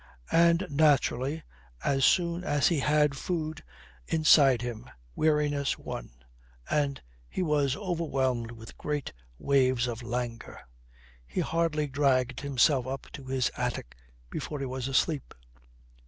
And 0.31 0.65
naturally, 0.71 1.43
as 1.83 2.03
soon 2.03 2.43
as 2.43 2.69
he 2.69 2.79
had 2.79 3.15
food 3.15 3.63
inside 4.07 4.63
him, 4.63 4.89
weariness 5.15 5.77
won 5.77 6.09
and 6.71 6.99
he 7.29 7.43
was 7.43 7.75
overwhelmed 7.75 8.49
with 8.49 8.79
great 8.79 9.13
waves 9.37 9.85
of 9.85 10.01
languor. 10.01 10.59
He 11.27 11.41
hardly 11.41 11.85
dragged 11.85 12.39
himself 12.39 12.87
up 12.87 13.11
to 13.13 13.25
his 13.25 13.51
attic 13.55 13.95
before 14.31 14.59
he 14.59 14.65
was 14.65 14.87
asleep. 14.87 15.35